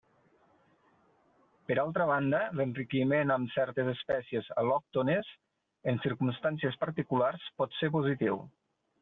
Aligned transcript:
Per 1.67 1.75
altra 1.81 2.07
banda 2.11 2.39
l'enriquiment 2.59 3.33
amb 3.35 3.53
certes 3.57 3.91
espècies 3.93 4.49
al·lòctones, 4.63 5.31
en 5.93 6.01
circumstàncies 6.09 6.81
particulars, 6.87 7.47
pot 7.63 7.79
ser 7.83 7.93
positiu. 8.01 8.43